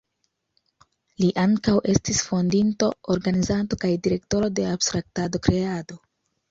Li 1.23 1.29
ankaŭ 1.41 1.75
estis 1.93 2.21
fondinto, 2.31 2.91
organizanto 3.17 3.81
kaj 3.87 3.95
direktoro 4.09 4.53
de 4.61 4.69
Abstraktado-Kreado. 4.75 6.07